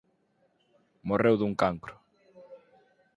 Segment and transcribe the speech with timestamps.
[1.07, 1.95] Morreu dun cancro.